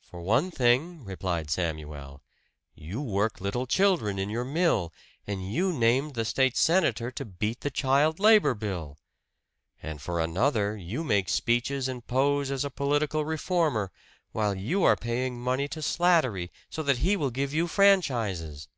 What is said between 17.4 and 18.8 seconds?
you franchises."